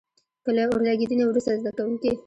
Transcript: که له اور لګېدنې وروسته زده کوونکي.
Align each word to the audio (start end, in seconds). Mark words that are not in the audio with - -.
که 0.43 0.49
له 0.55 0.63
اور 0.69 0.79
لګېدنې 0.87 1.23
وروسته 1.25 1.59
زده 1.61 1.71
کوونکي. 1.77 2.11